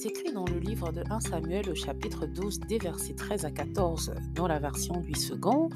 est 0.00 0.06
écrit 0.06 0.32
dans 0.32 0.44
le 0.44 0.58
livre 0.58 0.92
de 0.92 1.02
1 1.10 1.20
Samuel 1.20 1.68
au 1.68 1.74
chapitre 1.74 2.26
12 2.26 2.60
des 2.60 2.78
versets 2.78 3.14
13 3.14 3.44
à 3.44 3.50
14 3.50 4.14
dans 4.34 4.46
la 4.46 4.58
version 4.58 5.02
8 5.02 5.16
second. 5.16 5.68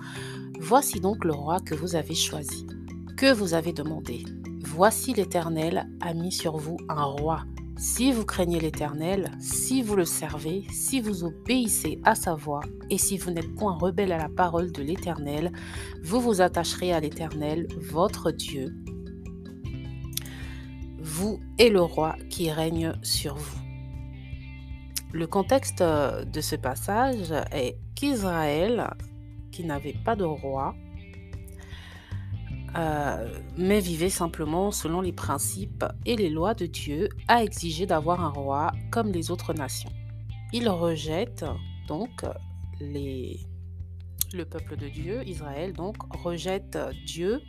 Voici 0.61 1.01
donc 1.01 1.25
le 1.25 1.33
roi 1.33 1.61
que 1.61 1.75
vous 1.75 1.95
avez 1.95 2.15
choisi, 2.15 2.67
que 3.17 3.33
vous 3.33 3.55
avez 3.55 3.73
demandé. 3.73 4.25
Voici 4.61 5.13
l'Éternel 5.13 5.91
a 6.01 6.15
mis 6.15 6.33
sur 6.33 6.57
vous 6.57 6.79
un 6.89 7.05
roi. 7.05 7.45
Si 7.77 8.13
vous 8.13 8.25
craignez 8.25 8.61
l'Éternel, 8.61 9.31
si 9.41 9.83
vous 9.83 9.97
le 9.97 10.05
servez, 10.05 10.65
si 10.71 11.01
vous 11.01 11.25
obéissez 11.25 12.01
à 12.05 12.15
sa 12.15 12.35
voix, 12.35 12.63
et 12.91 12.99
si 12.99 13.19
vous 13.19 13.31
n'êtes 13.31 13.55
point 13.57 13.77
rebelle 13.77 14.13
à 14.13 14.19
la 14.19 14.29
parole 14.29 14.73
de 14.73 14.83
l'Éternel, 14.83 15.53
vous 16.03 16.21
vous 16.21 16.41
attacherez 16.41 16.93
à 16.93 17.01
l'Éternel, 17.01 17.67
votre 17.79 18.31
Dieu, 18.31 18.75
vous 21.01 21.41
et 21.59 21.69
le 21.69 21.83
roi 21.83 22.17
qui 22.31 22.51
règne 22.51 22.95
sur 23.03 23.35
vous. 23.35 23.64
Le 25.15 25.29
contexte 25.29 25.81
euh, 25.81 26.25
de 26.25 26.41
ce 26.41 26.57
passage 26.57 27.33
est 27.53 27.79
qu'Israël, 27.95 28.91
qui 29.53 29.63
n'avait 29.63 29.95
pas 30.05 30.17
de 30.17 30.25
roi, 30.25 30.75
euh, 32.77 33.33
mais 33.57 33.79
vivait 33.79 34.11
simplement 34.11 34.73
selon 34.73 35.01
les 35.01 35.13
principes 35.13 35.85
et 36.05 36.17
les 36.17 36.31
lois 36.31 36.55
de 36.55 36.67
Dieu, 36.67 37.11
a 37.29 37.45
exigé 37.45 37.87
d'avoir 37.87 38.25
un 38.25 38.31
roi 38.31 38.73
comme 38.91 39.13
les 39.13 39.31
autres 39.31 39.55
nations. 39.55 39.93
Il 40.53 40.69
rejette 40.69 41.45
donc 41.87 42.25
le 42.81 44.43
peuple 44.43 44.77
de 44.77 44.89
Dieu, 44.89 45.23
Israël 45.29 45.75
donc 45.75 45.95
rejette 46.25 46.77
Dieu, 47.07 47.41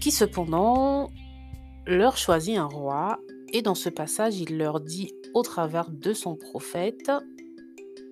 qui 0.00 0.10
cependant 0.10 1.10
leur 1.86 2.16
choisit 2.16 2.56
un 2.56 2.64
roi, 2.64 3.18
et 3.52 3.60
dans 3.60 3.74
ce 3.74 3.90
passage 3.90 4.40
il 4.40 4.56
leur 4.56 4.80
dit 4.80 5.12
au 5.34 5.42
travers 5.42 5.90
de 5.90 6.12
son 6.12 6.36
prophète, 6.36 7.10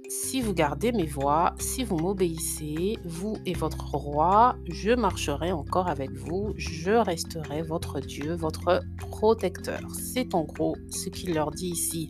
si 0.09 0.43
vous 0.43 0.53
gardez 0.53 0.93
mes 0.93 1.07
voies, 1.07 1.55
si 1.59 1.85
vous 1.85 1.97
m'obéissez, 1.97 2.99
vous 3.05 3.37
et 3.47 3.55
votre 3.55 3.95
roi, 3.95 4.57
je 4.69 4.91
marcherai 4.91 5.53
encore 5.53 5.89
avec 5.89 6.11
vous, 6.13 6.53
je 6.57 6.91
resterai 6.91 7.63
votre 7.63 8.01
Dieu, 8.01 8.35
votre 8.35 8.83
protecteur. 8.99 9.81
C'est 9.99 10.35
en 10.35 10.45
gros 10.45 10.77
ce 10.91 11.09
qu'il 11.09 11.33
leur 11.33 11.51
dit 11.51 11.71
ici. 11.71 12.09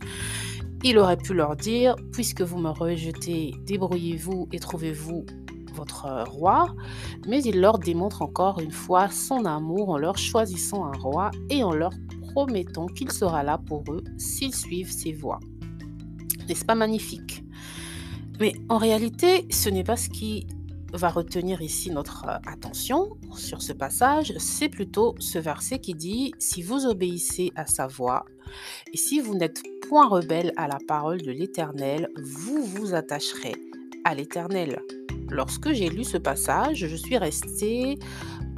Il 0.83 0.97
aurait 0.97 1.15
pu 1.15 1.33
leur 1.33 1.55
dire, 1.55 1.95
puisque 2.11 2.41
vous 2.41 2.57
me 2.57 2.71
rejetez, 2.71 3.53
débrouillez-vous 3.61 4.49
et 4.51 4.59
trouvez-vous 4.59 5.25
votre 5.73 6.25
roi, 6.27 6.67
mais 7.25 7.41
il 7.41 7.61
leur 7.61 7.79
démontre 7.79 8.21
encore 8.21 8.59
une 8.59 8.71
fois 8.71 9.09
son 9.09 9.45
amour 9.45 9.89
en 9.89 9.97
leur 9.97 10.17
choisissant 10.17 10.85
un 10.85 10.97
roi 10.97 11.31
et 11.49 11.63
en 11.63 11.71
leur 11.71 11.91
promettant 12.33 12.87
qu'il 12.87 13.11
sera 13.11 13.43
là 13.43 13.57
pour 13.57 13.83
eux 13.89 14.03
s'ils 14.17 14.55
suivent 14.55 14.91
ses 14.91 15.13
voies. 15.13 15.39
N'est-ce 16.47 16.65
pas 16.65 16.75
magnifique? 16.75 17.43
Mais 18.39 18.53
en 18.69 18.77
réalité, 18.77 19.45
ce 19.51 19.69
n'est 19.69 19.83
pas 19.83 19.95
ce 19.95 20.09
qui 20.09 20.47
va 20.93 21.09
retenir 21.09 21.61
ici 21.61 21.89
notre 21.89 22.25
euh, 22.27 22.37
attention 22.45 23.17
sur 23.35 23.61
ce 23.61 23.73
passage, 23.73 24.33
c'est 24.37 24.69
plutôt 24.69 25.15
ce 25.19 25.39
verset 25.39 25.79
qui 25.79 25.95
dit 25.95 26.33
Si 26.39 26.61
vous 26.61 26.85
obéissez 26.85 27.51
à 27.55 27.65
sa 27.65 27.87
voix, 27.87 28.25
et 28.93 28.97
si 28.97 29.19
vous 29.19 29.35
n'êtes 29.35 29.61
point 29.89 30.07
rebelle 30.07 30.53
à 30.55 30.67
la 30.67 30.77
parole 30.87 31.21
de 31.21 31.31
l'Éternel, 31.31 32.09
vous 32.21 32.63
vous 32.63 32.93
attacherez 32.93 33.55
à 34.05 34.13
l'Éternel. 34.13 34.79
Lorsque 35.29 35.71
j'ai 35.71 35.89
lu 35.89 36.03
ce 36.03 36.17
passage, 36.17 36.85
je 36.87 36.95
suis 36.95 37.17
restée 37.17 37.97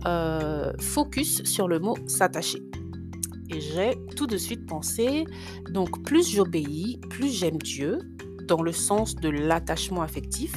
euh, 0.06 0.74
focus 0.80 1.44
sur 1.44 1.68
le 1.68 1.80
mot 1.80 1.96
s'attacher. 2.06 2.62
Et 3.50 3.62
j'ai 3.62 3.98
tout 4.16 4.28
de 4.28 4.38
suite 4.38 4.66
pensé, 4.66 5.26
donc 5.70 6.04
plus 6.04 6.30
j'obéis, 6.30 7.00
plus 7.10 7.30
j'aime 7.30 7.58
Dieu, 7.58 8.00
dans 8.48 8.62
le 8.62 8.72
sens 8.72 9.16
de 9.16 9.30
l'attachement 9.30 10.02
affectif. 10.02 10.54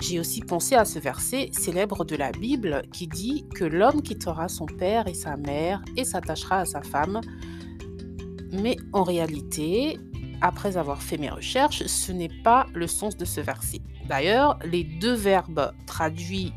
J'ai 0.00 0.18
aussi 0.20 0.40
pensé 0.40 0.74
à 0.74 0.84
ce 0.84 0.98
verset 0.98 1.50
célèbre 1.52 2.04
de 2.04 2.16
la 2.16 2.32
Bible 2.32 2.82
qui 2.92 3.06
dit 3.06 3.46
que 3.54 3.64
l'homme 3.64 4.02
quittera 4.02 4.48
son 4.48 4.66
père 4.66 5.06
et 5.06 5.14
sa 5.14 5.36
mère 5.36 5.82
et 5.96 6.04
s'attachera 6.04 6.60
à 6.60 6.64
sa 6.64 6.82
femme. 6.82 7.20
Mais 8.52 8.76
en 8.92 9.02
réalité, 9.02 9.98
après 10.40 10.76
avoir 10.76 11.02
fait 11.02 11.16
mes 11.16 11.30
recherches, 11.30 11.86
ce 11.86 12.12
n'est 12.12 12.42
pas 12.42 12.66
le 12.74 12.86
sens 12.86 13.16
de 13.16 13.24
ce 13.24 13.40
verset. 13.40 13.80
D'ailleurs, 14.08 14.58
les 14.64 14.84
deux 14.84 15.14
verbes 15.14 15.72
traduits, 15.86 16.52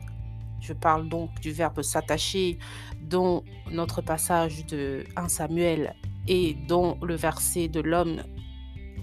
je 0.61 0.73
parle 0.73 1.09
donc 1.09 1.29
du 1.41 1.51
verbe 1.51 1.81
s'attacher, 1.81 2.57
dont 3.01 3.43
notre 3.71 4.01
passage 4.01 4.65
de 4.65 5.03
1 5.15 5.29
Samuel 5.29 5.95
et 6.27 6.55
dont 6.67 6.97
le 7.01 7.15
verset 7.15 7.67
de 7.67 7.79
l'homme 7.79 8.21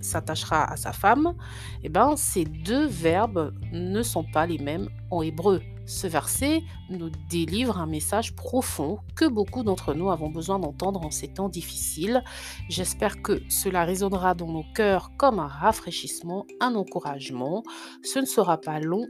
s'attachera 0.01 0.71
à 0.71 0.77
sa 0.77 0.93
femme, 0.93 1.35
eh 1.83 1.89
ben, 1.89 2.17
ces 2.17 2.45
deux 2.45 2.87
verbes 2.87 3.55
ne 3.73 4.03
sont 4.03 4.25
pas 4.25 4.47
les 4.47 4.59
mêmes 4.59 4.89
en 5.11 5.23
hébreu. 5.23 5.63
Ce 5.87 6.07
verset 6.07 6.63
nous 6.89 7.11
délivre 7.29 7.79
un 7.79 7.87
message 7.87 8.35
profond 8.35 9.01
que 9.17 9.27
beaucoup 9.27 9.63
d'entre 9.63 9.93
nous 9.93 10.11
avons 10.11 10.31
besoin 10.31 10.59
d'entendre 10.59 11.05
en 11.05 11.11
ces 11.11 11.29
temps 11.29 11.51
difficiles. 11.51 12.23
J'espère 12.71 13.21
que 13.21 13.43
cela 13.51 13.85
résonnera 13.85 14.35
dans 14.35 14.51
nos 14.51 14.65
cœurs 14.75 15.11
comme 15.19 15.39
un 15.39 15.47
rafraîchissement, 15.47 16.47
un 16.61 16.75
encouragement. 16.75 17.63
Ce 18.03 18.19
ne 18.19 18.25
sera 18.25 18.59
pas 18.59 18.81
long 18.81 19.07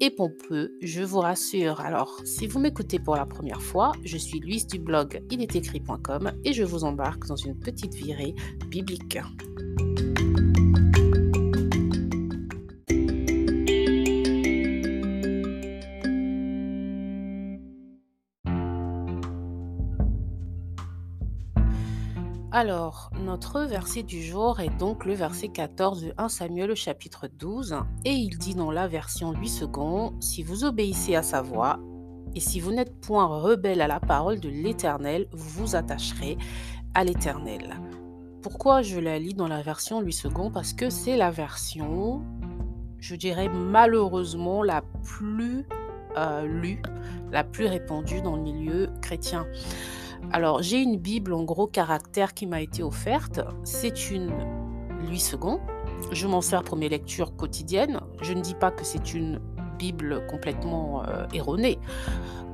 et 0.00 0.10
pompeux, 0.10 0.72
je 0.82 1.02
vous 1.02 1.20
rassure. 1.20 1.80
Alors, 1.80 2.20
si 2.24 2.46
vous 2.46 2.58
m'écoutez 2.58 2.98
pour 2.98 3.16
la 3.16 3.26
première 3.26 3.62
fois, 3.62 3.92
je 4.04 4.16
suis 4.16 4.40
Louise 4.40 4.66
du 4.66 4.78
blog 4.78 5.22
ilestécrit.com 5.30 6.32
et 6.44 6.52
je 6.52 6.64
vous 6.64 6.84
embarque 6.84 7.26
dans 7.26 7.36
une 7.36 7.58
petite 7.58 7.94
virée 7.94 8.34
biblique. 8.68 9.18
Alors, 22.60 23.10
notre 23.24 23.60
verset 23.60 24.02
du 24.02 24.20
jour 24.20 24.58
est 24.58 24.76
donc 24.80 25.04
le 25.04 25.14
verset 25.14 25.46
14 25.46 26.02
de 26.02 26.12
1 26.18 26.28
Samuel 26.28 26.74
chapitre 26.74 27.28
12, 27.28 27.76
et 28.04 28.10
il 28.10 28.36
dit 28.36 28.56
dans 28.56 28.72
la 28.72 28.88
version 28.88 29.30
8 29.30 29.48
secondes, 29.48 30.20
Si 30.20 30.42
vous 30.42 30.64
obéissez 30.64 31.14
à 31.14 31.22
sa 31.22 31.40
voix, 31.40 31.78
et 32.34 32.40
si 32.40 32.58
vous 32.58 32.72
n'êtes 32.72 33.00
point 33.00 33.26
rebelle 33.26 33.80
à 33.80 33.86
la 33.86 34.00
parole 34.00 34.40
de 34.40 34.48
l'Éternel, 34.48 35.28
vous 35.30 35.66
vous 35.66 35.76
attacherez 35.76 36.36
à 36.94 37.04
l'Éternel. 37.04 37.76
Pourquoi 38.42 38.82
je 38.82 38.98
la 38.98 39.20
lis 39.20 39.34
dans 39.34 39.46
la 39.46 39.62
version 39.62 40.00
8 40.00 40.12
secondes? 40.12 40.52
Parce 40.52 40.72
que 40.72 40.90
c'est 40.90 41.16
la 41.16 41.30
version, 41.30 42.24
je 42.98 43.14
dirais 43.14 43.48
malheureusement, 43.48 44.64
la 44.64 44.82
plus 45.04 45.64
euh, 46.16 46.44
lue, 46.44 46.82
la 47.30 47.44
plus 47.44 47.66
répandue 47.66 48.20
dans 48.20 48.34
le 48.34 48.42
milieu 48.42 48.90
chrétien. 49.00 49.46
Alors, 50.32 50.62
j'ai 50.62 50.82
une 50.82 50.96
Bible 50.96 51.32
en 51.32 51.44
gros 51.44 51.66
caractère 51.66 52.34
qui 52.34 52.46
m'a 52.46 52.60
été 52.60 52.82
offerte. 52.82 53.40
C'est 53.64 54.10
une 54.10 54.30
8 55.08 55.18
secondes. 55.18 55.60
Je 56.12 56.26
m'en 56.26 56.40
sers 56.40 56.62
pour 56.62 56.76
mes 56.76 56.88
lectures 56.88 57.34
quotidiennes. 57.34 58.00
Je 58.22 58.32
ne 58.32 58.40
dis 58.40 58.54
pas 58.54 58.70
que 58.70 58.84
c'est 58.84 59.14
une 59.14 59.40
Bible 59.78 60.26
complètement 60.28 61.04
euh, 61.04 61.26
erronée. 61.32 61.78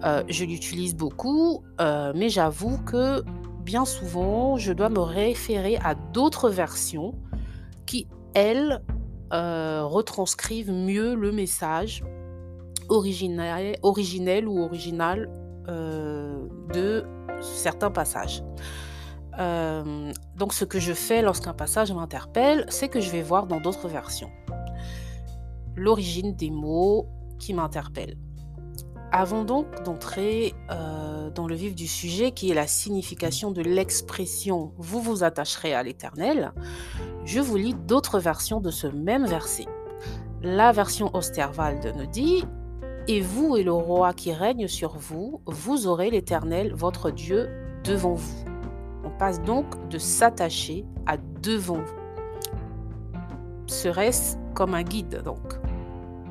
Euh, 0.04 0.22
je 0.28 0.44
l'utilise 0.44 0.94
beaucoup, 0.94 1.64
euh, 1.80 2.12
mais 2.14 2.28
j'avoue 2.28 2.78
que 2.84 3.24
bien 3.64 3.84
souvent, 3.86 4.56
je 4.58 4.72
dois 4.72 4.90
me 4.90 5.00
référer 5.00 5.78
à 5.82 5.94
d'autres 5.94 6.50
versions 6.50 7.14
qui, 7.86 8.06
elles, 8.34 8.80
retranscrivent 9.32 10.70
mieux 10.70 11.16
le 11.16 11.32
message 11.32 12.04
originel 12.88 14.46
ou 14.46 14.60
original 14.60 15.28
de 15.66 17.04
certains 17.44 17.90
passages. 17.90 18.42
Euh, 19.38 20.12
donc 20.36 20.52
ce 20.52 20.64
que 20.64 20.78
je 20.78 20.92
fais 20.92 21.22
lorsqu'un 21.22 21.54
passage 21.54 21.92
m'interpelle, 21.92 22.66
c'est 22.68 22.88
que 22.88 23.00
je 23.00 23.10
vais 23.10 23.22
voir 23.22 23.46
dans 23.46 23.60
d'autres 23.60 23.88
versions 23.88 24.30
l'origine 25.76 26.34
des 26.34 26.50
mots 26.50 27.08
qui 27.38 27.52
m'interpellent. 27.52 28.16
Avant 29.10 29.44
donc 29.44 29.66
d'entrer 29.84 30.54
euh, 30.70 31.30
dans 31.30 31.46
le 31.46 31.54
vif 31.54 31.74
du 31.74 31.86
sujet 31.86 32.32
qui 32.32 32.50
est 32.50 32.54
la 32.54 32.66
signification 32.66 33.52
de 33.52 33.62
l'expression 33.62 34.72
vous 34.76 35.00
vous 35.00 35.22
attacherez 35.22 35.74
à 35.74 35.82
l'éternel, 35.82 36.52
je 37.24 37.40
vous 37.40 37.56
lis 37.56 37.74
d'autres 37.74 38.18
versions 38.18 38.60
de 38.60 38.70
ce 38.70 38.86
même 38.86 39.26
verset. 39.26 39.66
La 40.42 40.72
version 40.72 41.14
Osterwald 41.14 41.94
nous 41.96 42.06
dit 42.06 42.44
et 43.06 43.20
vous 43.20 43.56
et 43.56 43.62
le 43.62 43.72
roi 43.72 44.14
qui 44.14 44.32
règne 44.32 44.66
sur 44.66 44.96
vous, 44.96 45.42
vous 45.46 45.86
aurez 45.86 46.10
l'Éternel, 46.10 46.72
votre 46.74 47.10
Dieu, 47.10 47.48
devant 47.84 48.14
vous. 48.14 48.44
On 49.04 49.10
passe 49.10 49.42
donc 49.42 49.88
de 49.88 49.98
s'attacher 49.98 50.86
à 51.06 51.16
devant 51.42 51.82
vous. 51.82 53.20
Serait-ce 53.66 54.36
comme 54.54 54.74
un 54.74 54.82
guide 54.82 55.22
donc? 55.22 55.54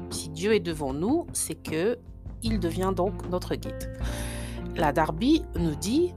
Si 0.09 0.29
Dieu 0.29 0.53
est 0.53 0.59
devant 0.59 0.93
nous, 0.93 1.27
c'est 1.33 1.55
que 1.55 1.99
il 2.41 2.59
devient 2.59 2.93
donc 2.95 3.27
notre 3.29 3.55
guide. 3.55 3.97
La 4.75 4.91
Darby 4.91 5.43
nous 5.55 5.75
dit 5.75 6.13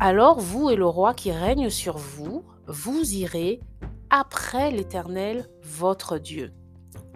alors 0.00 0.40
vous 0.40 0.68
et 0.68 0.76
le 0.76 0.86
roi 0.86 1.14
qui 1.14 1.30
règne 1.30 1.70
sur 1.70 1.96
vous, 1.96 2.42
vous 2.66 3.14
irez 3.14 3.60
après 4.10 4.70
l'Éternel, 4.70 5.48
votre 5.62 6.18
Dieu. 6.18 6.52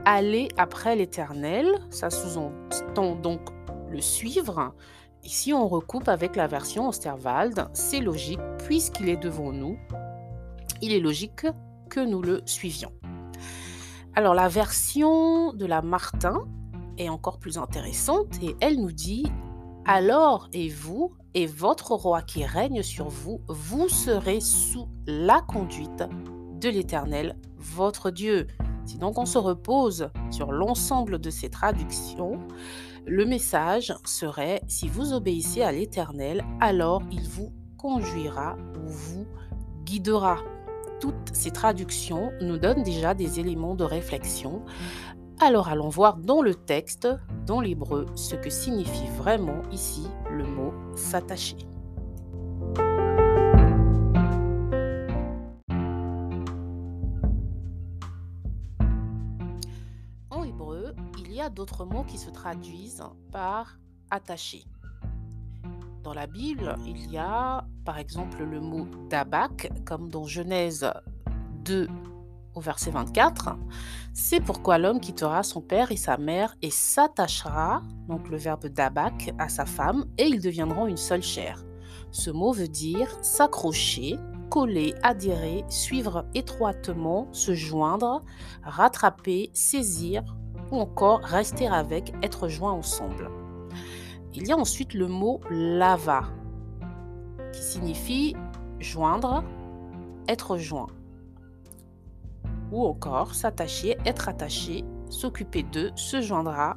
Aller 0.09 0.47
après 0.57 0.95
l'Éternel, 0.95 1.67
ça 1.91 2.11
sous-entend 2.11 3.17
donc 3.17 3.41
le 3.91 4.01
suivre. 4.01 4.73
Ici, 5.25 5.53
on 5.53 5.67
recoupe 5.67 6.07
avec 6.07 6.37
la 6.37 6.47
version 6.47 6.89
Osterwald. 6.89 7.67
C'est 7.73 7.99
logique, 7.99 8.39
puisqu'il 8.65 9.09
est 9.09 9.17
devant 9.17 9.51
nous, 9.51 9.77
il 10.81 10.93
est 10.93 11.01
logique 11.01 11.49
que 11.91 11.99
nous 11.99 12.23
le 12.23 12.41
suivions. 12.47 12.93
Alors, 14.15 14.35
la 14.35 14.47
version 14.47 15.53
de 15.53 15.67
la 15.67 15.83
Martin 15.83 16.45
est 16.99 17.09
encore 17.09 17.41
plus 17.41 17.59
intéressante 17.59 18.41
et 18.45 18.55
elle 18.61 18.81
nous 18.81 18.93
dit 18.93 19.27
alors 19.87 20.49
et 20.53 20.69
vous 20.69 21.15
et 21.35 21.47
votre 21.47 21.91
roi 21.97 22.23
qui 22.23 22.45
règne 22.45 22.85
sur 22.85 23.09
vous, 23.09 23.41
vous 23.49 23.89
serez 23.89 24.41
sous 24.41 24.89
la 25.09 25.41
conduite 25.41 26.05
de 26.61 26.69
l'Éternel, 26.69 27.37
votre 27.57 28.11
Dieu. 28.11 28.47
Si 28.87 28.99
donc 28.99 29.19
on 29.19 29.27
se 29.27 29.39
repose 29.39 30.09
sur 30.31 30.53
l'ensemble 30.53 31.19
de 31.19 31.31
ces 31.31 31.51
traductions, 31.51 32.39
le 33.05 33.25
message 33.27 33.95
serait, 34.05 34.63
si 34.67 34.89
vous 34.89 35.13
obéissez 35.13 35.63
à 35.63 35.73
l'Éternel, 35.73 36.45
alors 36.61 37.03
il 37.11 37.29
vous 37.29 37.53
conduira 37.77 38.57
ou 38.77 38.89
vous 38.89 39.27
guidera. 39.85 40.39
Toutes 41.01 41.35
ces 41.35 41.51
traductions 41.51 42.33
nous 42.41 42.57
donnent 42.57 42.83
déjà 42.83 43.13
des 43.13 43.39
éléments 43.39 43.75
de 43.75 43.85
réflexion 43.85 44.63
alors 45.41 45.69
allons 45.69 45.91
voir 45.91 46.17
dans 46.17 46.41
le 46.41 46.55
texte, 46.55 47.09
dans 47.45 47.61
l'hébreu, 47.61 48.07
ce 48.15 48.37
que 48.37 48.49
signifie 48.49 49.07
vraiment 49.19 49.61
ici 49.71 50.07
le 50.31 50.45
mot 50.45 50.73
s'attacher. 50.97 51.59
D'autres 61.57 61.87
mots 61.87 62.05
qui 62.05 62.19
se 62.19 62.31
traduisent 62.31 63.03
par 63.33 63.79
attacher. 64.11 64.65
Dans 66.05 66.13
la 66.13 66.29
Bible, 66.29 66.77
il 66.87 67.11
y 67.11 67.17
a 67.17 67.67
par 67.85 67.99
exemple 67.99 68.45
le 68.45 68.61
mot 68.61 68.87
dabak, 69.09 69.73
comme 69.85 70.09
dans 70.11 70.25
Genèse 70.25 70.89
2, 71.65 71.89
au 72.55 72.61
verset 72.61 72.91
24, 72.91 73.57
c'est 74.13 74.41
pourquoi 74.41 74.79
l'homme 74.79 75.01
quittera 75.01 75.43
son 75.43 75.61
père 75.61 75.91
et 75.91 75.97
sa 75.97 76.19
mère 76.19 76.55
et 76.63 76.71
s'attachera, 76.71 77.83
donc 78.07 78.29
le 78.29 78.37
verbe 78.37 78.67
dabak, 78.67 79.35
à 79.39 79.49
sa 79.49 79.65
femme, 79.65 80.05
et 80.19 80.27
ils 80.27 80.41
deviendront 80.41 80.87
une 80.87 80.97
seule 80.97 81.23
chair. 81.23 81.65
Ce 82.13 82.31
mot 82.31 82.53
veut 82.53 82.69
dire 82.69 83.09
s'accrocher, 83.23 84.17
coller, 84.51 84.95
adhérer, 85.03 85.65
suivre 85.69 86.27
étroitement, 86.35 87.29
se 87.33 87.55
joindre, 87.55 88.23
rattraper, 88.63 89.51
saisir 89.53 90.23
ou 90.71 90.79
encore 90.79 91.21
rester 91.21 91.67
avec, 91.67 92.13
être 92.23 92.49
joint 92.49 92.73
ensemble. 92.73 93.31
Il 94.35 94.47
y 94.47 94.53
a 94.53 94.57
ensuite 94.57 94.95
le 94.95 95.09
mot 95.09 95.41
lava 95.51 96.25
qui 97.53 97.63
signifie 97.63 98.37
joindre, 98.81 99.43
être 100.29 100.59
joint 100.59 100.89
ou 102.71 102.85
encore 102.85 103.35
s'attacher, 103.35 103.97
être 104.05 104.29
attaché, 104.29 104.85
s'occuper 105.09 105.63
de, 105.63 105.93
se 105.95 106.21
joindra, 106.21 106.77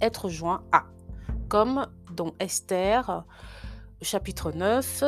être 0.00 0.28
joint 0.28 0.62
à. 0.72 0.84
Comme 1.48 1.86
dans 2.14 2.32
Esther, 2.40 3.24
chapitre 4.02 4.52
9, 4.52 5.04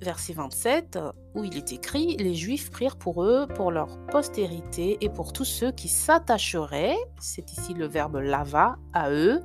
verset 0.00 0.32
27, 0.32 0.98
où 1.34 1.44
il 1.44 1.56
est 1.56 1.72
écrit 1.72 2.16
Les 2.16 2.34
Juifs 2.34 2.70
prirent 2.70 2.96
pour 2.96 3.24
eux, 3.24 3.46
pour 3.54 3.70
leur 3.70 3.98
postérité 4.06 4.98
et 5.00 5.08
pour 5.08 5.32
tous 5.32 5.44
ceux 5.44 5.72
qui 5.72 5.88
s'attacheraient, 5.88 6.96
c'est 7.20 7.52
ici 7.52 7.74
le 7.74 7.86
verbe 7.86 8.16
lava, 8.16 8.76
à 8.92 9.10
eux, 9.10 9.40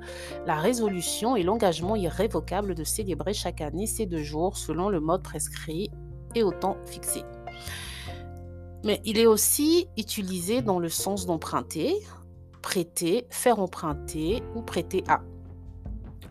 la 0.45 0.55
résolution 0.55 1.35
et 1.35 1.44
l'engagement 1.44 1.95
irrévocable 1.95 2.75
de 2.75 2.83
célébrer 2.83 3.33
chaque 3.33 3.61
année 3.61 3.88
ces 3.88 4.05
deux 4.05 4.23
jours 4.23 4.57
selon 4.57 4.89
le 4.89 5.00
mode 5.00 5.23
prescrit 5.23 5.91
et 6.35 6.44
au 6.44 6.51
temps 6.51 6.77
fixé. 6.85 7.23
Mais 8.83 9.01
il 9.05 9.17
est 9.17 9.27
aussi 9.27 9.88
utilisé 9.97 10.61
dans 10.61 10.79
le 10.79 10.89
sens 10.89 11.25
d'emprunter, 11.25 11.95
prêter, 12.61 13.27
faire 13.29 13.59
emprunter 13.59 14.44
ou 14.55 14.61
prêter 14.61 15.03
à. 15.07 15.21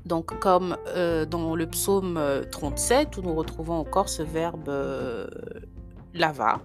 Donc 0.06 0.38
comme 0.40 0.76
euh, 0.88 1.24
dans 1.24 1.54
le 1.54 1.66
psaume 1.66 2.18
37 2.50 3.18
euh, 3.18 3.20
où 3.20 3.24
nous 3.24 3.34
retrouvons 3.34 3.74
encore 3.74 4.08
ce 4.08 4.22
verbe 4.22 4.68
euh, 4.68 5.26
lava. 6.14 6.60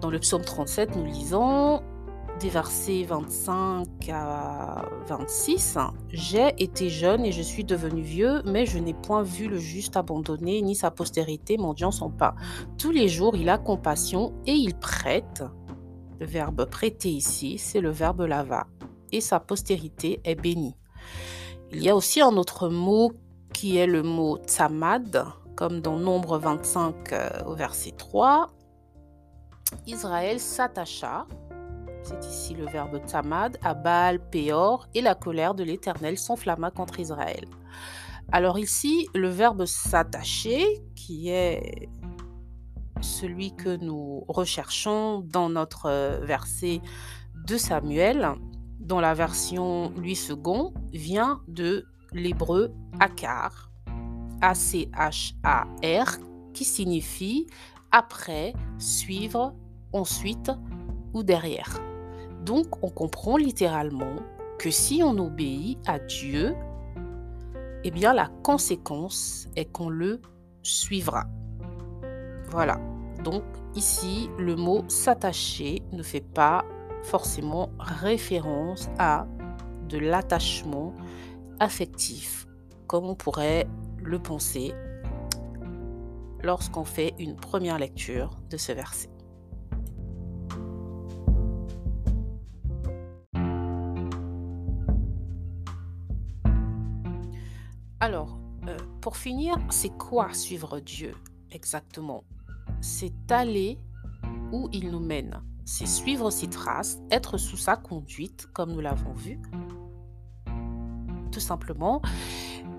Dans 0.00 0.10
le 0.10 0.18
psaume 0.18 0.42
37, 0.42 0.96
nous 0.96 1.04
lisons 1.04 1.80
des 2.40 2.48
versets 2.48 3.04
25 3.04 3.86
à 4.12 4.84
26. 5.06 5.78
J'ai 6.08 6.52
été 6.58 6.88
jeune 6.88 7.24
et 7.24 7.30
je 7.30 7.42
suis 7.42 7.62
devenu 7.62 8.02
vieux, 8.02 8.42
mais 8.44 8.66
je 8.66 8.78
n'ai 8.78 8.94
point 8.94 9.22
vu 9.22 9.46
le 9.46 9.58
juste 9.58 9.96
abandonné, 9.96 10.60
ni 10.60 10.74
sa 10.74 10.90
postérité 10.90 11.56
mendiant 11.56 11.92
son 11.92 12.10
pain. 12.10 12.34
Tous 12.78 12.90
les 12.90 13.06
jours, 13.06 13.36
il 13.36 13.48
a 13.48 13.58
compassion 13.58 14.32
et 14.46 14.54
il 14.54 14.74
prête. 14.74 15.44
Le 16.18 16.26
verbe 16.26 16.64
prêter 16.64 17.10
ici, 17.10 17.58
c'est 17.58 17.80
le 17.80 17.90
verbe 17.90 18.22
lava. 18.22 18.66
Et 19.12 19.20
sa 19.20 19.38
postérité 19.38 20.20
est 20.24 20.34
bénie. 20.34 20.74
Il 21.72 21.82
y 21.82 21.88
a 21.88 21.96
aussi 21.96 22.20
un 22.20 22.36
autre 22.36 22.68
mot 22.68 23.12
qui 23.52 23.76
est 23.76 23.86
le 23.86 24.02
mot 24.02 24.38
tsamad, 24.38 25.24
comme 25.56 25.80
dans 25.80 25.96
Nombre 25.96 26.38
25 26.38 27.12
euh, 27.12 27.30
au 27.46 27.54
verset 27.54 27.92
3. 27.92 28.50
Israël 29.86 30.38
s'attacha 30.38 31.26
c'est 32.02 32.26
ici 32.26 32.54
le 32.54 32.66
verbe 32.66 33.00
tamad, 33.06 33.58
à 33.62 33.74
Baal 33.74 34.18
Péor, 34.18 34.88
et 34.94 35.00
la 35.00 35.14
colère 35.14 35.54
de 35.54 35.62
l'Éternel 35.62 36.18
s'enflamma 36.18 36.70
contre 36.70 36.98
Israël. 36.98 37.44
Alors 38.32 38.58
ici, 38.58 39.08
le 39.14 39.28
verbe 39.28 39.66
s'attacher, 39.66 40.82
qui 40.96 41.30
est 41.30 41.88
celui 43.00 43.54
que 43.54 43.76
nous 43.76 44.24
recherchons 44.28 45.20
dans 45.20 45.48
notre 45.48 46.20
verset 46.24 46.80
de 47.46 47.56
Samuel, 47.56 48.34
dans 48.82 49.00
la 49.00 49.14
version 49.14 49.92
Louis 49.96 50.18
II, 50.28 50.72
vient 50.92 51.40
de 51.48 51.86
l'hébreu 52.12 52.72
akar, 53.00 53.70
A-C-H-A-R, 54.40 56.18
qui 56.52 56.64
signifie 56.64 57.46
après, 57.92 58.52
suivre, 58.78 59.54
ensuite 59.92 60.50
ou 61.14 61.22
derrière. 61.22 61.80
Donc 62.44 62.82
on 62.82 62.90
comprend 62.90 63.36
littéralement 63.36 64.16
que 64.58 64.70
si 64.70 65.02
on 65.04 65.16
obéit 65.18 65.78
à 65.86 65.98
Dieu, 65.98 66.54
eh 67.84 67.90
bien 67.90 68.12
la 68.12 68.28
conséquence 68.42 69.48
est 69.56 69.66
qu'on 69.66 69.88
le 69.88 70.20
suivra. 70.62 71.24
Voilà. 72.50 72.80
Donc 73.24 73.44
ici, 73.74 74.28
le 74.38 74.56
mot 74.56 74.84
s'attacher 74.88 75.82
ne 75.92 76.02
fait 76.02 76.20
pas 76.20 76.64
forcément 77.02 77.70
référence 77.78 78.88
à 78.98 79.26
de 79.88 79.98
l'attachement 79.98 80.94
affectif, 81.60 82.46
comme 82.86 83.04
on 83.04 83.14
pourrait 83.14 83.66
le 83.98 84.18
penser 84.18 84.72
lorsqu'on 86.42 86.84
fait 86.84 87.14
une 87.18 87.36
première 87.36 87.78
lecture 87.78 88.30
de 88.50 88.56
ce 88.56 88.72
verset. 88.72 89.10
Alors, 98.00 98.36
euh, 98.66 98.76
pour 99.00 99.16
finir, 99.16 99.56
c'est 99.70 99.96
quoi 99.96 100.34
suivre 100.34 100.80
Dieu 100.80 101.14
exactement? 101.52 102.24
C'est 102.80 103.30
aller 103.30 103.78
où 104.50 104.68
il 104.72 104.90
nous 104.90 104.98
mène. 104.98 105.40
C'est 105.64 105.86
suivre 105.86 106.30
ses 106.30 106.48
traces, 106.48 106.98
être 107.10 107.38
sous 107.38 107.56
sa 107.56 107.76
conduite, 107.76 108.46
comme 108.52 108.72
nous 108.72 108.80
l'avons 108.80 109.12
vu. 109.12 109.40
Tout 111.30 111.40
simplement. 111.40 112.02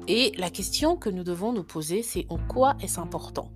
Et 0.07 0.33
la 0.37 0.49
question 0.49 0.97
que 0.97 1.09
nous 1.09 1.23
devons 1.23 1.53
nous 1.53 1.63
poser, 1.63 2.03
c'est 2.03 2.25
en 2.29 2.37
quoi 2.37 2.75
est-ce 2.81 2.99
important? 2.99 3.51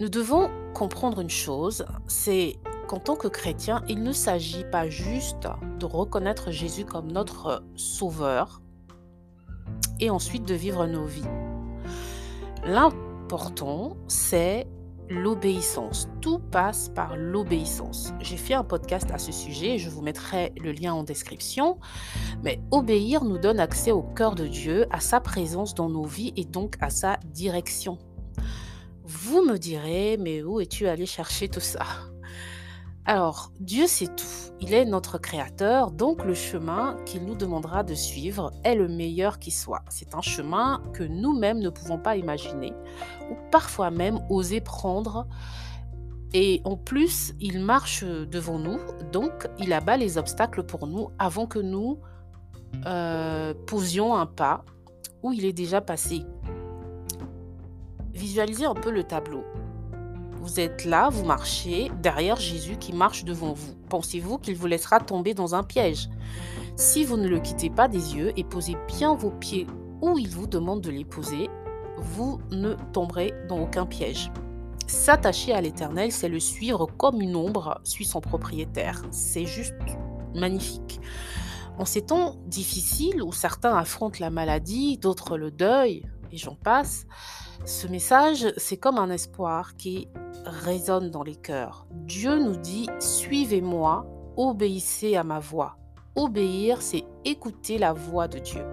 Nous 0.00 0.08
devons 0.08 0.50
comprendre 0.74 1.20
une 1.20 1.30
chose, 1.30 1.84
c'est 2.06 2.56
qu'en 2.86 3.00
tant 3.00 3.16
que 3.16 3.28
chrétien, 3.28 3.82
il 3.88 4.02
ne 4.02 4.12
s'agit 4.12 4.64
pas 4.64 4.88
juste 4.88 5.48
de 5.78 5.84
reconnaître 5.84 6.50
Jésus 6.50 6.84
comme 6.84 7.12
notre 7.12 7.64
sauveur, 7.76 8.62
et 10.00 10.10
ensuite 10.10 10.44
de 10.44 10.54
vivre 10.54 10.86
nos 10.86 11.04
vies. 11.04 11.28
L'important, 12.64 13.96
c'est 14.06 14.66
l'obéissance. 15.10 16.08
Tout 16.20 16.38
passe 16.38 16.90
par 16.90 17.16
l'obéissance. 17.16 18.12
J'ai 18.20 18.36
fait 18.36 18.54
un 18.54 18.64
podcast 18.64 19.10
à 19.12 19.18
ce 19.18 19.32
sujet, 19.32 19.78
je 19.78 19.90
vous 19.90 20.02
mettrai 20.02 20.52
le 20.60 20.72
lien 20.72 20.94
en 20.94 21.02
description. 21.02 21.78
Mais 22.42 22.60
obéir 22.70 23.24
nous 23.24 23.38
donne 23.38 23.60
accès 23.60 23.90
au 23.90 24.02
cœur 24.02 24.34
de 24.34 24.46
Dieu, 24.46 24.86
à 24.90 25.00
sa 25.00 25.20
présence 25.20 25.74
dans 25.74 25.88
nos 25.88 26.04
vies 26.04 26.32
et 26.36 26.44
donc 26.44 26.76
à 26.80 26.90
sa 26.90 27.18
direction. 27.26 27.98
Vous 29.04 29.42
me 29.42 29.56
direz, 29.56 30.18
mais 30.18 30.42
où 30.42 30.60
es-tu 30.60 30.86
allé 30.86 31.06
chercher 31.06 31.48
tout 31.48 31.60
ça? 31.60 31.86
Alors, 33.08 33.52
Dieu 33.58 33.86
sait 33.86 34.08
tout. 34.08 34.52
Il 34.60 34.74
est 34.74 34.84
notre 34.84 35.16
créateur, 35.16 35.92
donc 35.92 36.26
le 36.26 36.34
chemin 36.34 36.94
qu'il 37.06 37.24
nous 37.24 37.36
demandera 37.36 37.82
de 37.82 37.94
suivre 37.94 38.52
est 38.64 38.74
le 38.74 38.86
meilleur 38.86 39.38
qui 39.38 39.50
soit. 39.50 39.80
C'est 39.88 40.14
un 40.14 40.20
chemin 40.20 40.82
que 40.92 41.04
nous-mêmes 41.04 41.58
ne 41.58 41.70
pouvons 41.70 41.96
pas 41.96 42.16
imaginer 42.16 42.74
ou 43.30 43.36
parfois 43.50 43.90
même 43.90 44.20
oser 44.28 44.60
prendre. 44.60 45.26
Et 46.34 46.60
en 46.64 46.76
plus, 46.76 47.32
il 47.40 47.60
marche 47.60 48.04
devant 48.04 48.58
nous, 48.58 48.78
donc 49.10 49.48
il 49.58 49.72
abat 49.72 49.96
les 49.96 50.18
obstacles 50.18 50.62
pour 50.62 50.86
nous 50.86 51.08
avant 51.18 51.46
que 51.46 51.60
nous 51.60 51.98
euh, 52.84 53.54
posions 53.66 54.16
un 54.16 54.26
pas 54.26 54.66
où 55.22 55.32
il 55.32 55.46
est 55.46 55.54
déjà 55.54 55.80
passé. 55.80 56.26
Visualisez 58.12 58.66
un 58.66 58.74
peu 58.74 58.90
le 58.90 59.04
tableau. 59.04 59.44
Vous 60.40 60.60
êtes 60.60 60.84
là, 60.84 61.08
vous 61.10 61.24
marchez 61.24 61.90
derrière 62.00 62.36
Jésus 62.36 62.76
qui 62.76 62.92
marche 62.92 63.24
devant 63.24 63.52
vous. 63.52 63.74
Pensez-vous 63.88 64.38
qu'il 64.38 64.54
vous 64.54 64.68
laissera 64.68 65.00
tomber 65.00 65.34
dans 65.34 65.54
un 65.56 65.64
piège? 65.64 66.08
Si 66.76 67.04
vous 67.04 67.16
ne 67.16 67.26
le 67.26 67.40
quittez 67.40 67.70
pas 67.70 67.88
des 67.88 68.14
yeux 68.14 68.32
et 68.36 68.44
posez 68.44 68.76
bien 68.86 69.14
vos 69.14 69.32
pieds 69.32 69.66
où 70.00 70.16
il 70.16 70.28
vous 70.28 70.46
demande 70.46 70.80
de 70.80 70.90
les 70.90 71.04
poser, 71.04 71.50
vous 71.96 72.38
ne 72.52 72.74
tomberez 72.92 73.34
dans 73.48 73.58
aucun 73.58 73.84
piège. 73.84 74.30
S'attacher 74.86 75.52
à 75.52 75.60
l'Éternel, 75.60 76.12
c'est 76.12 76.28
le 76.28 76.38
suivre 76.40 76.86
comme 76.96 77.20
une 77.20 77.34
ombre 77.34 77.80
suit 77.82 78.04
son 78.04 78.20
propriétaire. 78.20 79.02
C'est 79.10 79.44
juste 79.44 79.74
magnifique. 80.34 81.00
En 81.78 81.84
ces 81.84 82.02
temps 82.02 82.36
difficiles 82.46 83.22
où 83.22 83.32
certains 83.32 83.76
affrontent 83.76 84.18
la 84.20 84.30
maladie, 84.30 84.98
d'autres 84.98 85.36
le 85.36 85.50
deuil, 85.50 86.04
et 86.32 86.36
j'en 86.36 86.54
passe, 86.54 87.06
ce 87.64 87.86
message, 87.86 88.46
c'est 88.56 88.76
comme 88.76 88.98
un 88.98 89.10
espoir 89.10 89.76
qui 89.76 90.08
résonne 90.44 91.10
dans 91.10 91.22
les 91.22 91.36
cœurs. 91.36 91.86
Dieu 91.90 92.38
nous 92.38 92.56
dit, 92.56 92.88
suivez-moi, 93.00 94.06
obéissez 94.36 95.16
à 95.16 95.24
ma 95.24 95.40
voix. 95.40 95.76
Obéir, 96.16 96.82
c'est 96.82 97.04
écouter 97.24 97.78
la 97.78 97.92
voix 97.92 98.28
de 98.28 98.38
Dieu. 98.38 98.64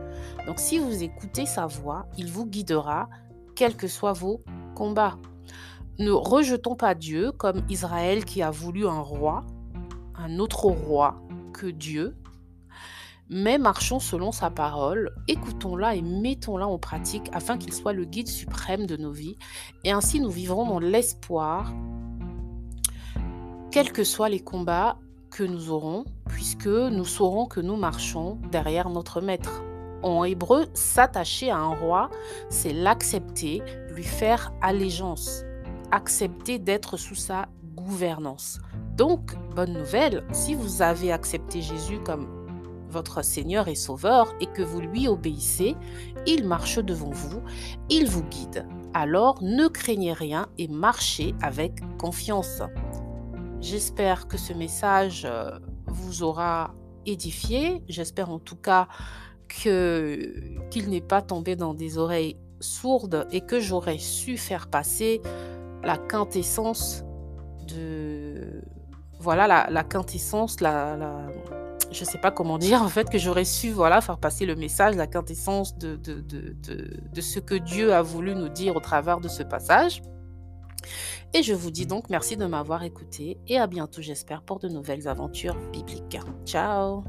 Donc 0.48 0.60
si 0.60 0.80
vous 0.80 1.04
écoutez 1.04 1.46
sa 1.46 1.66
voix, 1.68 2.06
il 2.18 2.32
vous 2.32 2.46
guidera, 2.46 3.10
quels 3.56 3.76
que 3.76 3.88
soient 3.88 4.14
vos 4.14 4.44
combats. 4.76 5.18
Ne 6.00 6.12
rejetons 6.12 6.76
pas 6.76 6.94
Dieu 6.96 7.32
comme 7.32 7.64
Israël 7.70 8.26
qui 8.26 8.42
a 8.42 8.52
voulu 8.52 8.88
un 8.88 9.00
roi, 9.00 9.46
un 10.16 10.40
autre 10.40 10.66
roi 10.66 11.22
que 11.54 11.68
Dieu, 11.68 12.18
mais 13.30 13.58
marchons 13.58 14.00
selon 14.00 14.32
sa 14.32 14.50
parole, 14.50 15.14
écoutons-la 15.28 15.96
et 15.96 16.02
mettons-la 16.02 16.68
en 16.68 16.78
pratique 16.78 17.30
afin 17.34 17.58
qu'il 17.58 17.74
soit 17.74 17.94
le 17.94 18.06
guide 18.06 18.28
suprême 18.28 18.86
de 18.86 18.98
nos 18.98 19.12
vies, 19.12 19.38
et 19.84 19.92
ainsi 19.92 20.20
nous 20.20 20.30
vivrons 20.30 20.66
dans 20.68 20.80
l'espoir, 20.80 21.74
quels 23.72 23.92
que 23.92 24.04
soient 24.04 24.30
les 24.30 24.40
combats 24.40 24.98
que 25.32 25.44
nous 25.44 25.70
aurons, 25.70 26.06
puisque 26.30 26.68
nous 26.68 27.06
saurons 27.06 27.46
que 27.46 27.60
nous 27.60 27.76
marchons 27.76 28.40
derrière 28.52 28.90
notre 28.90 29.22
maître. 29.22 29.64
En 30.02 30.24
hébreu, 30.24 30.68
s'attacher 30.74 31.50
à 31.50 31.58
un 31.58 31.76
roi, 31.76 32.10
c'est 32.50 32.74
l'accepter, 32.74 33.62
lui 33.90 34.04
faire 34.04 34.54
allégeance, 34.62 35.44
accepter 35.92 36.60
d'être 36.60 36.96
sous 36.96 37.16
sa 37.16 37.48
gouvernance. 37.76 38.60
Donc, 38.96 39.36
bonne 39.56 39.74
nouvelle, 39.74 40.24
si 40.32 40.56
vous 40.56 40.82
avez 40.82 41.12
accepté 41.12 41.62
Jésus 41.62 42.00
comme 42.00 42.35
votre 42.96 43.24
Seigneur 43.24 43.68
et 43.68 43.76
Sauveur 43.76 44.34
et 44.40 44.46
que 44.46 44.62
vous 44.62 44.80
lui 44.80 45.10
obéissez, 45.10 45.76
il 46.26 46.48
marche 46.48 46.80
devant 46.80 47.12
vous, 47.12 47.42
il 47.90 48.08
vous 48.08 48.24
guide. 48.24 48.66
Alors 48.94 49.44
ne 49.44 49.68
craignez 49.68 50.14
rien 50.14 50.48
et 50.58 50.70
marchez 50.70 51.36
avec 51.42 51.82
confiance. 51.98 52.62
J'espère 53.60 54.30
que 54.30 54.38
ce 54.38 54.54
message 54.54 55.28
euh, 55.30 55.60
vous 55.88 56.24
aura 56.24 56.74
édifié. 57.06 57.84
J'espère 57.90 58.30
en 58.30 58.40
tout 58.40 58.56
cas 58.56 58.88
que 59.50 60.32
qu'il 60.70 60.90
n'est 60.90 61.02
pas 61.02 61.22
tombé 61.22 61.58
dans 61.58 61.74
des 61.74 61.98
oreilles 61.98 62.38
sourdes 62.62 63.28
et 63.32 63.42
que 63.42 63.60
j'aurais 63.60 63.98
su 63.98 64.38
faire 64.38 64.68
passer 64.68 65.22
la 65.84 65.98
quintessence 65.98 67.04
de 67.68 68.62
voilà 69.20 69.48
la, 69.48 69.84
quintessence 69.84 70.62
la, 70.62 71.28
je 71.96 72.02
ne 72.02 72.06
sais 72.06 72.18
pas 72.18 72.32
comment 72.32 72.58
dire, 72.58 72.82
en 72.82 72.90
fait, 72.90 73.10
que 73.10 73.18
j'aurais 73.18 73.46
su 73.46 73.72
voilà, 73.72 74.02
faire 74.02 74.18
passer 74.18 74.46
le 74.46 74.56
message, 74.56 74.96
la 74.96 75.08
quintessence 75.08 75.78
de, 75.78 75.96
de, 75.96 77.22
ce 77.22 77.40
que 77.40 77.56
Dieu 77.56 77.94
a 77.94 78.02
voulu 78.02 78.36
nous 78.36 78.50
dire 78.50 78.76
au 78.76 78.80
travers 78.82 79.20
de 79.20 79.28
ce 79.28 79.44
passage. 79.44 80.02
Et 81.34 81.42
je 81.42 81.54
vous 81.54 81.72
dis 81.72 81.86
donc 81.86 82.10
merci 82.10 82.38
de 82.38 82.46
m'avoir 82.46 82.84
écouté 82.84 83.40
et 83.48 83.58
à 83.58 83.68
bientôt, 83.68 84.02
j'espère, 84.02 84.44
pour 84.44 84.60
de 84.60 84.68
nouvelles 84.68 85.08
aventures 85.08 85.58
bibliques. 85.72 86.20
Ciao 86.46 87.04